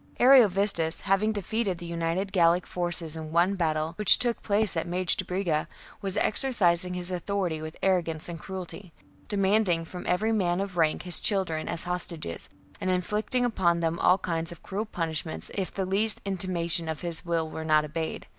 [0.19, 5.67] Ariovistus, having defeated the united Gallic forces in one battle, which took place at Magetobriga,^
[6.01, 8.93] was exercising his authority with arrogance and cruelty,
[9.27, 14.17] demanding from every man of rank his children as hostages, and inflicting upon them all
[14.17, 18.25] kinds of cruel punishments if the least intimation of his will were not obeyed.